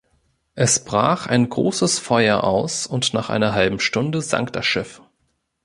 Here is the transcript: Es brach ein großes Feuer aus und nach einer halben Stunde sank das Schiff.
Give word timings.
Es 0.55 0.83
brach 0.83 1.27
ein 1.27 1.47
großes 1.47 1.99
Feuer 1.99 2.43
aus 2.43 2.87
und 2.87 3.13
nach 3.13 3.29
einer 3.29 3.53
halben 3.53 3.79
Stunde 3.79 4.23
sank 4.23 4.51
das 4.51 4.65
Schiff. 4.65 5.03